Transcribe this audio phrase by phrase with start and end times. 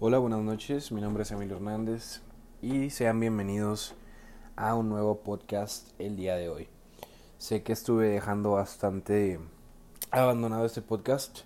[0.00, 0.90] Hola, buenas noches.
[0.90, 2.20] Mi nombre es Emilio Hernández
[2.60, 3.94] y sean bienvenidos
[4.56, 6.66] a un nuevo podcast el día de hoy.
[7.38, 9.38] Sé que estuve dejando bastante
[10.10, 11.42] abandonado este podcast.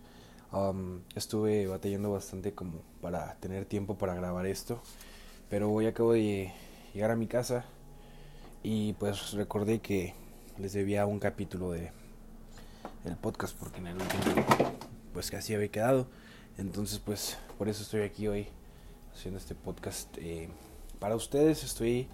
[0.50, 4.80] Um, estuve batallando bastante como para tener tiempo para grabar esto.
[5.50, 6.50] Pero hoy acabo de
[6.94, 7.66] llegar a mi casa
[8.62, 10.14] y pues recordé que
[10.56, 11.92] les debía un capítulo de
[13.04, 14.46] el podcast porque en el último
[15.12, 16.06] pues casi había quedado.
[16.56, 18.46] Entonces pues por eso estoy aquí hoy
[19.12, 20.48] haciendo este podcast eh,
[21.00, 21.64] para ustedes.
[21.64, 22.06] Estoy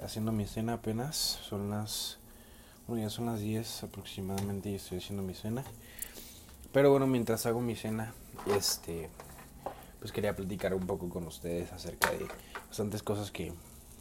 [0.00, 1.16] haciendo mi cena apenas.
[1.16, 2.18] Son las...
[2.86, 5.64] Bueno, ya son las 10 aproximadamente y estoy haciendo mi cena.
[6.72, 8.14] Pero bueno, mientras hago mi cena,
[8.56, 9.10] este...
[9.98, 12.24] Pues quería platicar un poco con ustedes acerca de
[12.68, 13.52] bastantes cosas que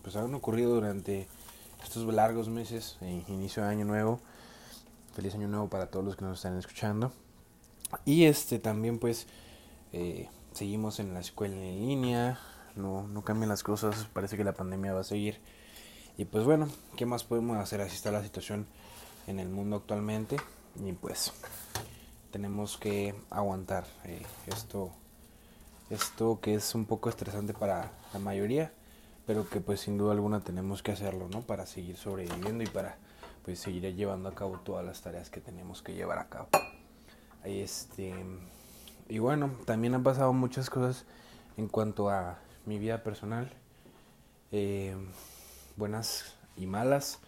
[0.03, 1.27] pues han ocurrido durante
[1.83, 4.19] estos largos meses, en inicio de año nuevo.
[5.15, 7.11] Feliz año nuevo para todos los que nos están escuchando.
[8.03, 9.25] Y este también pues
[9.93, 12.39] eh, seguimos en la escuela en línea,
[12.75, 15.41] no, no cambian las cosas, parece que la pandemia va a seguir.
[16.17, 17.81] Y pues bueno, ¿qué más podemos hacer?
[17.81, 18.65] Así está la situación
[19.27, 20.37] en el mundo actualmente.
[20.81, 21.33] Y pues
[22.31, 24.91] tenemos que aguantar eh, esto,
[25.89, 28.71] esto que es un poco estresante para la mayoría,
[29.27, 31.41] pero que pues sin duda alguna tenemos que hacerlo, ¿no?
[31.41, 32.97] Para seguir sobreviviendo y para
[33.43, 36.47] pues seguir llevando a cabo todas las tareas que tenemos que llevar a cabo.
[37.43, 38.13] Este
[39.07, 41.05] y bueno, también han pasado muchas cosas
[41.57, 43.51] en cuanto a mi vida personal,
[44.51, 44.95] eh,
[45.75, 47.19] buenas y malas.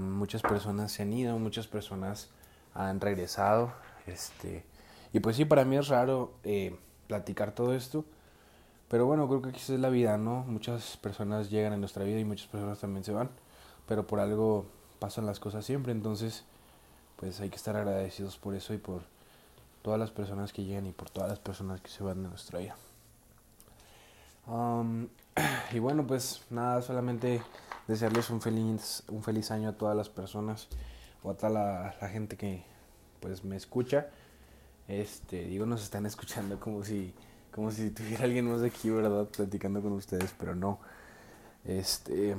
[0.00, 2.30] muchas personas se han ido, muchas personas
[2.74, 3.72] han regresado.
[4.06, 4.64] Este,
[5.12, 8.04] y pues sí, para mí es raro eh, platicar todo esto.
[8.88, 10.44] Pero bueno, creo que aquí es la vida, ¿no?
[10.44, 13.28] Muchas personas llegan a nuestra vida y muchas personas también se van.
[13.86, 14.66] Pero por algo
[14.98, 15.92] pasan las cosas siempre.
[15.92, 16.44] Entonces,
[17.16, 19.02] pues hay que estar agradecidos por eso y por
[19.82, 22.58] todas las personas que llegan y por todas las personas que se van de nuestra
[22.58, 22.76] vida.
[25.72, 27.42] Y bueno, pues nada, solamente
[27.86, 30.68] desearles un feliz, un feliz año a todas las personas
[31.22, 31.50] o a toda
[32.00, 32.64] la, gente que
[33.20, 34.08] pues me escucha.
[34.86, 37.12] Este, digo, nos están escuchando como si,
[37.52, 39.26] como si tuviera alguien más aquí, ¿verdad?
[39.26, 40.78] Platicando con ustedes, pero no.
[41.64, 42.34] Este,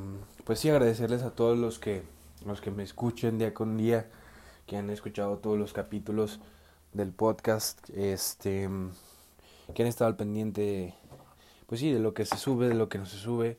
[0.45, 2.03] pues sí, agradecerles a todos los que,
[2.45, 4.07] los que me escuchen día con día,
[4.65, 6.39] que han escuchado todos los capítulos
[6.93, 8.69] del podcast, este,
[9.73, 10.93] que han estado al pendiente,
[11.67, 13.57] pues sí, de lo que se sube, de lo que no se sube,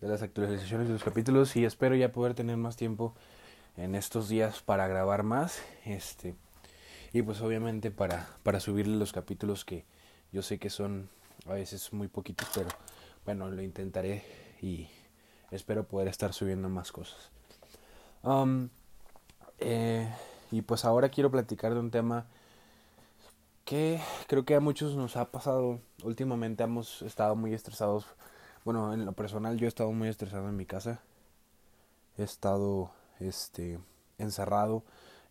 [0.00, 3.14] de las actualizaciones de los capítulos y espero ya poder tener más tiempo
[3.76, 6.34] en estos días para grabar más, este,
[7.12, 9.84] y pues obviamente para, para subirle los capítulos que
[10.32, 11.08] yo sé que son
[11.46, 12.68] a veces muy poquitos, pero
[13.24, 14.24] bueno, lo intentaré
[14.60, 14.88] y
[15.50, 17.30] espero poder estar subiendo más cosas.
[19.60, 20.08] Eh,
[20.50, 22.26] y pues ahora quiero platicar de un tema
[23.68, 25.78] que creo que a muchos nos ha pasado.
[26.02, 28.06] Últimamente hemos estado muy estresados.
[28.64, 31.02] Bueno, en lo personal yo he estado muy estresado en mi casa.
[32.16, 32.90] He estado
[33.20, 33.78] este
[34.16, 34.84] encerrado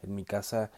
[0.04, 0.70] en mi casa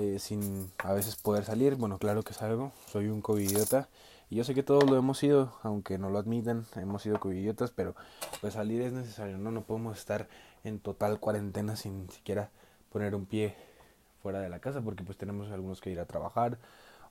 [0.00, 1.76] eh, sin a veces poder salir.
[1.76, 3.88] Bueno, claro que salgo, soy un covidiota
[4.28, 7.70] y yo sé que todos lo hemos sido, aunque no lo admitan, hemos sido covidiotas,
[7.70, 7.94] pero
[8.40, 9.52] pues salir es necesario, ¿no?
[9.52, 10.26] No podemos estar
[10.64, 12.50] en total cuarentena sin siquiera
[12.90, 13.54] poner un pie
[14.24, 16.58] fuera de la casa porque pues tenemos algunos que ir a trabajar,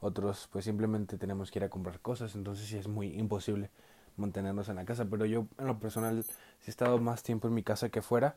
[0.02, 3.70] otros pues simplemente tenemos que ir a comprar cosas, entonces sí es muy imposible
[4.18, 7.54] mantenernos en la casa, pero yo en lo personal sí he estado más tiempo en
[7.54, 8.36] mi casa que fuera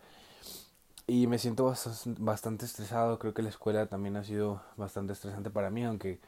[1.07, 1.75] y me siento
[2.19, 6.21] bastante estresado, creo que la escuela también ha sido bastante estresante para mí, aunque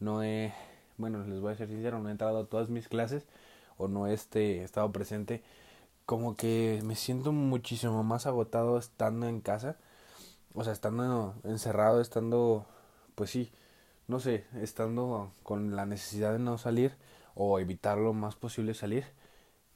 [0.00, 0.52] no he,
[0.98, 3.24] bueno, les voy a ser sincero, no he entrado a todas mis clases
[3.78, 5.42] o no he este, estado presente,
[6.06, 9.76] como que me siento muchísimo más agotado estando en casa,
[10.54, 12.66] o sea, estando encerrado, estando,
[13.14, 13.52] pues sí,
[14.08, 16.96] no sé, estando con la necesidad de no salir
[17.34, 19.04] o evitar lo más posible salir,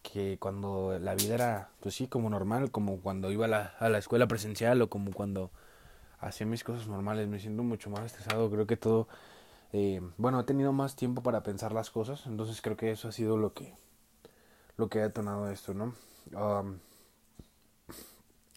[0.02, 4.28] que cuando la vida era, pues sí, como normal, como cuando iba a la, escuela
[4.28, 5.50] presencial o como cuando
[6.20, 9.08] hacía mis cosas normales, me siento mucho más estresado, creo que todo,
[9.72, 13.12] eh, bueno, he tenido más tiempo para pensar las cosas, entonces creo que eso ha
[13.12, 13.74] sido lo que,
[14.76, 15.94] lo que ha detonado esto, ¿no?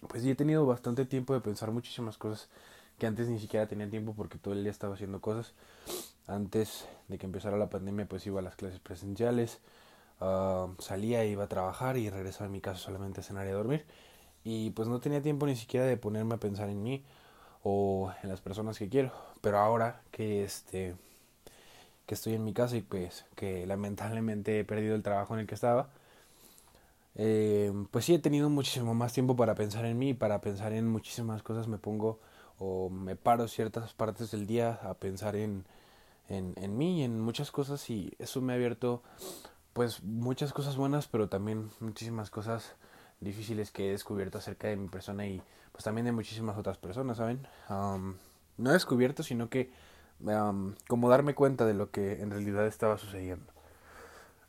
[0.08, 2.50] pues sí, he tenido bastante tiempo de pensar muchísimas cosas
[3.04, 5.52] que antes ni siquiera tenía tiempo porque todo el día estaba haciendo cosas.
[6.26, 9.60] Antes de que empezara la pandemia pues iba a las clases presenciales,
[10.22, 13.56] uh, salía, iba a trabajar y regresaba a mi casa solamente a cenar y a
[13.56, 13.86] dormir.
[14.46, 17.04] Y pues no tenía tiempo ni siquiera de ponerme a pensar en mí
[17.62, 19.12] o en las personas que quiero.
[19.42, 20.96] Pero ahora que este
[22.06, 25.48] que estoy en mi casa y pues que lamentablemente he perdido el trabajo en el
[25.48, 25.90] que estaba,
[27.16, 30.88] eh, pues sí he tenido muchísimo más tiempo para pensar en mí, para pensar en
[30.88, 31.68] muchísimas cosas.
[31.68, 32.20] Me pongo
[32.64, 35.66] o me paro ciertas partes del día a pensar en,
[36.30, 39.04] en, en mí en muchas cosas y eso me ha abierto
[39.74, 42.76] pues muchas cosas buenas, pero también muchísimas cosas
[43.20, 45.42] difíciles que he descubierto acerca de mi persona y
[45.74, 47.46] pues también de muchísimas otras personas, ¿saben?
[47.70, 49.74] no he descubierto, sino que
[50.88, 53.52] como darme cuenta de lo que en realidad estaba sucediendo.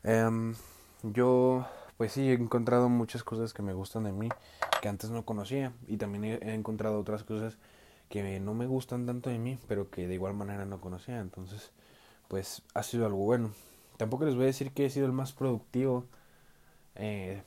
[0.03, 0.55] Em,
[1.03, 1.65] yo
[1.97, 4.29] pues sí, he encontrado muchas cosas que me gustan de mí
[4.81, 7.57] que antes no conocía y también he, encontrado otras cosas
[8.09, 11.19] que no me gustan tanto de mí, pero que de igual manera no conocía.
[11.19, 11.71] Entonces,
[12.27, 13.51] pues ha sido algo bueno.
[13.97, 16.05] Tampoco les voy a decir que he sido el más productivo
[16.95, 17.43] eh,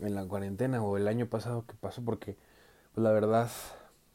[0.00, 2.36] en la cuarentena o el año pasado que pasó, porque
[2.94, 3.50] pues, la verdad,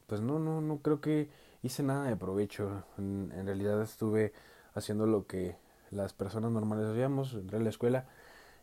[0.06, 1.28] pues no, no, no creo que
[1.62, 2.84] hice nada de provecho.
[2.98, 4.32] En, realidad estuve
[4.74, 5.56] haciendo lo que
[5.90, 8.06] las personas normales hacíamos, entré a la escuela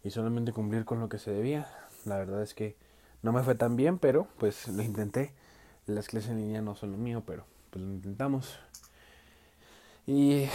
[0.04, 1.68] y solamente cumplir con lo que se debía.
[2.06, 2.76] La verdad es que
[3.22, 5.34] no me fue tan bien, pero pues lo intenté.
[5.90, 8.60] Las clases en línea no son lo mío, pero pues lo intentamos.
[10.06, 10.46] Y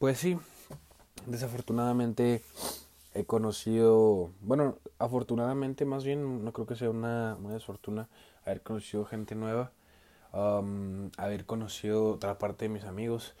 [0.00, 0.36] pues sí,
[1.26, 2.42] desafortunadamente
[3.14, 8.08] he conocido, bueno, afortunadamente más bien, no creo que sea una, una desfortuna
[8.44, 9.70] haber conocido gente nueva,
[10.32, 13.34] haber conocido otra parte de mis amigos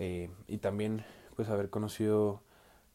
[0.00, 1.04] eh, y también
[1.36, 2.40] pues haber conocido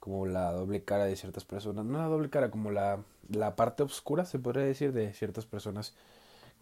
[0.02, 3.84] como la doble cara de ciertas personas, no la doble cara, como la, la parte
[3.84, 5.96] oscura, se podría decir, de ciertas personas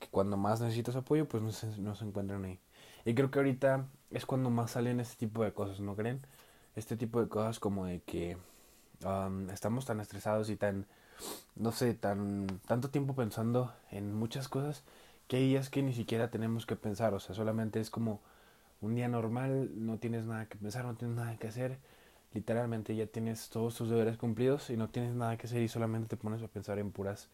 [0.01, 2.59] que cuando más necesitas apoyo, pues no se, no se encuentran ahí.
[3.06, 6.21] Y creo que ahorita es cuando más salen este tipo de cosas, ¿no creen?
[6.75, 8.38] Este tipo de cosas como de que
[9.06, 10.86] um, estamos tan estresados y tan,
[11.56, 14.83] no sé, tan tanto tiempo pensando en muchas cosas
[15.27, 18.19] que hay días que ni siquiera tenemos que pensar, o sea, solamente es como
[18.81, 21.80] un día normal, no tienes nada que pensar, no tienes nada que hacer
[22.33, 26.07] literalmente ya tienes todos tus deberes cumplidos y no tienes nada que hacer y solamente
[26.09, 27.30] te pones a pensar en puras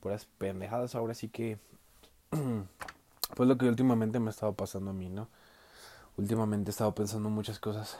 [0.00, 0.94] puras pendejadas.
[0.94, 1.58] Ahora sí que
[3.36, 5.28] pues lo que últimamente me ha estado pasando a mí, ¿no?
[6.16, 7.98] Últimamente he estado pensando muchas cosas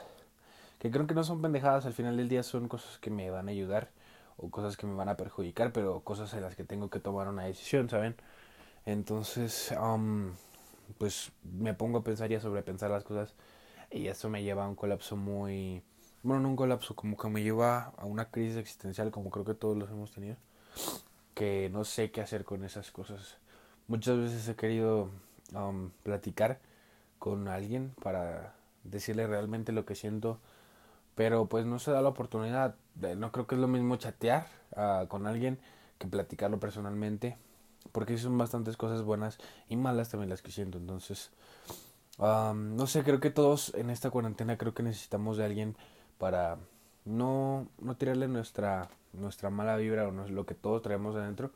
[0.79, 3.47] que creo que no son pendejadas, al final del día son cosas que me van
[3.47, 3.89] a ayudar
[4.37, 7.27] o cosas que me van a perjudicar, pero cosas en las que tengo que tomar
[7.27, 8.15] una decisión, ¿saben?
[8.85, 9.73] Entonces,
[10.97, 13.33] pues me pongo a pensar y a sobrepensar las cosas
[13.91, 15.83] y eso me lleva a un colapso muy
[16.23, 19.53] bueno, no un colapso, como que me lleva a una crisis existencial, como creo que
[19.53, 20.37] todos los hemos tenido,
[21.33, 23.37] que no sé qué hacer con esas cosas.
[23.87, 25.09] Muchas veces he querido
[25.53, 26.59] um, platicar
[27.19, 28.53] con alguien para
[28.83, 30.39] decirle realmente lo que siento,
[31.15, 32.75] pero pues no se da la oportunidad.
[33.17, 35.59] No creo que es lo mismo chatear uh, con alguien
[35.97, 37.37] que platicarlo personalmente,
[37.91, 39.37] porque son bastantes cosas buenas
[39.69, 40.77] y malas también las que siento.
[40.77, 41.31] Entonces,
[42.17, 45.75] um, no sé, creo que todos en esta cuarentena creo que necesitamos de alguien
[46.17, 46.57] para
[47.05, 51.51] no, no tirarle nuestra, nuestra mala vibra o no, lo que todos traemos adentro,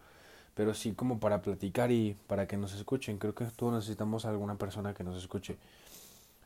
[0.57, 3.19] pero sí como para platicar y para que nos escuchen.
[3.19, 5.56] Creo que todos necesitamos a alguna persona que nos escuche.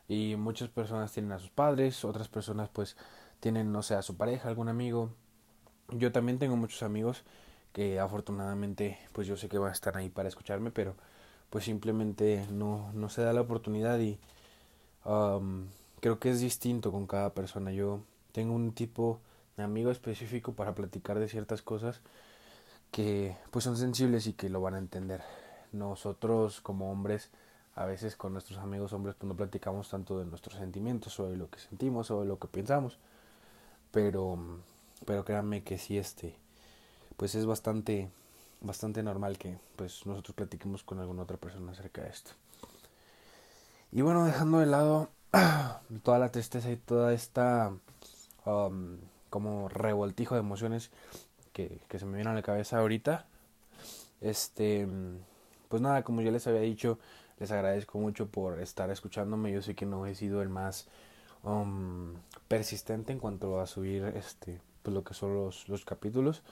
[0.06, 2.98] Y muchas personas tienen a sus padres, otras personas pues
[3.40, 5.08] tienen, no sé, a su pareja, algún amigo.
[5.88, 7.22] Yo también tengo muchos amigos
[7.72, 10.94] que afortunadamente pues yo sé que van a estar ahí para escucharme, pero
[11.48, 14.18] pues simplemente no, no se da la oportunidad y
[16.00, 17.72] creo que es distinto con cada persona.
[17.72, 19.20] Yo tengo un tipo
[19.56, 22.02] de amigo específico para platicar de ciertas cosas
[22.92, 25.22] que pues son sensibles y que lo van a entender.
[25.72, 27.30] Nosotros como hombres
[27.74, 31.36] a veces con nuestros amigos hombres pues no platicamos tanto de nuestros sentimientos o de
[31.36, 32.98] lo que sentimos o de lo que pensamos.
[33.90, 34.38] Pero
[35.06, 36.36] pero créanme que sí este
[37.16, 38.10] pues es bastante
[38.60, 42.32] bastante normal que pues nosotros platiquemos con alguna otra persona acerca de esto.
[43.90, 45.08] Y bueno, dejando de lado
[46.02, 47.72] toda la tristeza y toda esta
[48.44, 48.98] um,
[49.30, 50.90] como revoltijo de emociones
[51.52, 53.26] que, se me vienen a la cabeza ahorita.
[54.20, 54.86] Este,
[55.68, 56.98] pues nada, como ya les había dicho,
[57.38, 59.52] les agradezco mucho por estar escuchándome.
[59.52, 60.88] Yo sé que no he sido el más
[61.42, 62.14] um,
[62.48, 66.42] persistente en cuanto a subir este, pues lo que son los, los capítulos.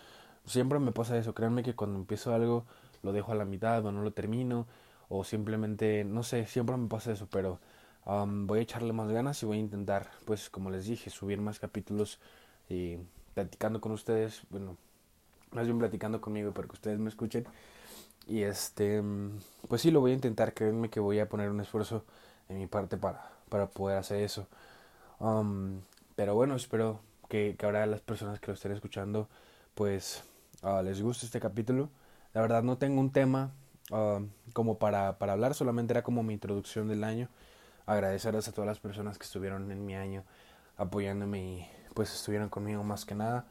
[0.46, 2.64] Siempre me pasa eso, créanme que cuando empiezo algo
[3.02, 4.66] lo dejo a la mitad o no lo termino
[5.08, 7.58] o simplemente, no sé, siempre me pasa eso, pero
[8.04, 11.58] voy a echarle más ganas y voy a intentar, pues como les dije, subir más
[11.58, 12.18] capítulos
[12.68, 12.96] y
[13.34, 14.76] platicando con ustedes, bueno,
[15.52, 17.46] más bien platicando conmigo para que ustedes me escuchen.
[18.26, 19.02] Y este,
[19.68, 22.04] pues sí, lo voy a intentar, créanme que voy a poner un esfuerzo
[22.48, 24.46] en mi parte para, para poder hacer eso.
[26.16, 29.28] pero bueno, espero que, que, ahora las personas que lo estén escuchando,
[29.74, 30.22] pues
[30.62, 31.90] ah, les guste este capítulo.
[32.34, 33.52] La verdad no tengo un tema
[34.52, 37.28] como para, para hablar, solamente era como mi introducción del año
[37.86, 40.22] agradecerles a todas las personas que estuvieron en mi año
[40.76, 43.46] apoyándome y pues estuvieron conmigo más que nada.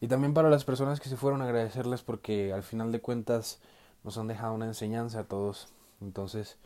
[0.00, 3.60] Y también para las personas que se fueron agradecerles porque al final de cuentas
[4.02, 5.68] nos han dejado una enseñanza a todos.
[6.00, 6.58] Entonces,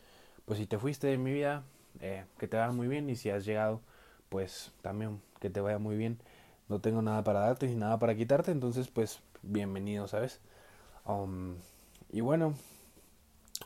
[0.45, 1.63] pues si te fuiste de mi vida,
[2.01, 3.81] eh, que te vaya muy bien y si has llegado,
[4.29, 6.19] pues también que te vaya muy bien.
[6.67, 10.39] no tengo nada para darte ni nada para quitarte, entonces pues bienvenido, ¿sabes?
[11.05, 11.55] Um,
[12.11, 12.53] y bueno,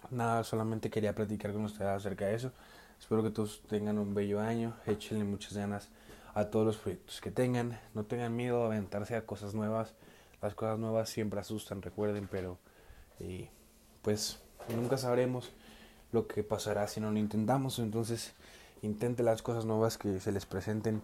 [0.09, 2.51] nada, solamente quería platicar con ustedes acerca de eso.
[2.99, 5.89] Espero que todos tengan un bello año, échenle muchas ganas
[6.33, 9.93] a todos los proyectos que tengan, no tengan miedo a aventarse a cosas nuevas.
[10.41, 12.57] Las cosas nuevas siempre asustan, recuerden, pero
[13.19, 13.49] eh,
[14.01, 14.39] pues
[14.75, 15.51] nunca sabremos
[16.11, 17.79] lo que pasará si no lo intentamos.
[17.79, 18.33] Entonces,
[18.81, 21.01] intente las cosas nuevas que se les presenten.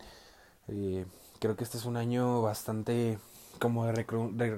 [0.67, 1.05] Eh,
[1.39, 3.17] creo que este es un año bastante
[3.59, 3.93] como de,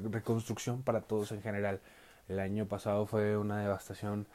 [0.10, 1.82] reconstrucción para todos en general.
[2.28, 4.28] El año pasado fue una devastación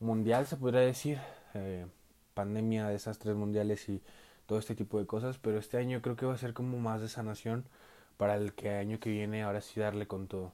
[0.00, 1.18] mundial, se podría decir.
[1.54, 1.86] Eh,
[2.34, 4.02] pandemia, desastres mundiales y
[4.52, 5.38] todo este tipo de cosas.
[5.38, 7.64] Pero este año creo que va a ser como más de sanación
[8.18, 10.52] para el que año que viene ahora sí darle con todo.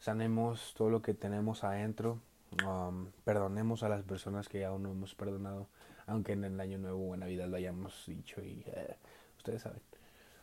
[0.00, 2.18] Sanemos todo lo que tenemos adentro.
[2.66, 5.68] Um, perdonemos a las personas que aún no hemos perdonado.
[6.08, 8.96] Aunque en el año nuevo o en Navidad lo hayamos dicho y eh,
[9.36, 9.80] ustedes saben.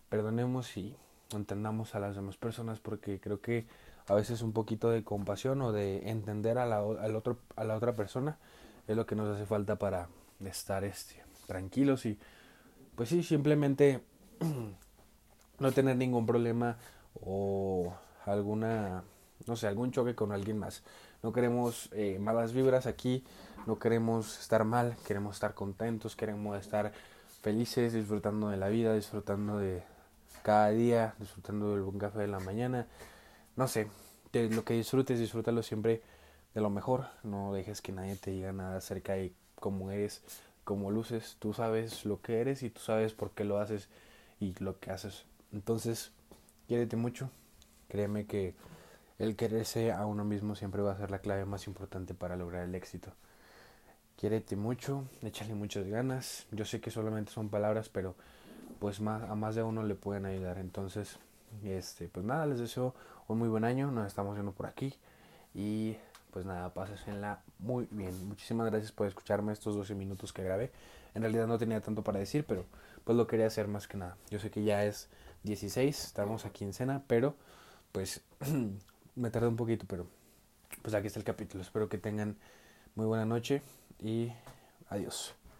[0.07, 0.95] Perdonemos y
[1.33, 3.65] entendamos a las demás personas porque creo que
[4.07, 7.75] a veces un poquito de compasión o de entender a la, al otro, a la
[7.75, 8.37] otra persona
[8.87, 10.07] es lo que nos hace falta para
[10.45, 12.17] estar este, tranquilos y
[12.95, 14.01] pues sí, simplemente
[15.59, 16.77] no tener ningún problema
[17.21, 17.93] o
[18.25, 19.03] alguna,
[19.47, 20.83] no sé, algún choque con alguien más.
[21.21, 23.23] No queremos eh, malas vibras aquí,
[23.65, 26.91] no queremos estar mal, queremos estar contentos, queremos estar
[27.41, 29.83] felices, disfrutando de la vida, disfrutando de
[30.43, 32.87] cada día, disfrutando del buen café de la mañana.
[33.55, 33.87] No sé,
[34.33, 36.01] de lo que disfrutes, disfrútalo siempre
[36.53, 37.05] de lo mejor.
[37.23, 40.21] No dejes que nadie te diga nada acerca de cómo eres,
[40.63, 41.37] cómo luces.
[41.39, 43.89] Tú sabes lo que eres y tú sabes por qué lo haces
[44.39, 45.25] y lo que haces.
[45.51, 46.11] Entonces,
[46.67, 47.29] quiérete mucho.
[47.89, 48.55] Créeme que
[49.19, 52.63] el quererse a uno mismo siempre va a ser la clave más importante para lograr
[52.63, 53.11] el éxito.
[54.17, 56.45] Quiérete mucho, échale muchas ganas.
[56.51, 58.15] Yo sé que solamente son palabras, pero
[58.79, 60.57] pues más, a más de uno le pueden ayudar.
[60.57, 61.17] Entonces,
[61.63, 62.93] este, pues nada, les deseo
[63.27, 63.91] un muy buen año.
[63.91, 64.93] Nos estamos viendo por aquí.
[65.53, 65.95] Y
[66.33, 68.27] pues nada, pásenla muy bien.
[68.27, 70.71] Muchísimas gracias por escucharme estos 12 minutos que grabé.
[71.13, 72.65] En realidad no tenía tanto para decir, pero
[73.03, 74.17] pues lo quería hacer más que nada.
[74.31, 75.09] Yo sé que ya es
[75.43, 77.35] 16, estamos aquí en cena, pero
[77.91, 78.21] pues
[79.15, 80.07] me tardé un poquito, pero
[80.81, 81.61] pues aquí está el capítulo.
[81.61, 82.35] Espero que tengan
[82.95, 83.61] muy buena noche
[83.99, 84.31] y
[84.89, 85.35] adiós.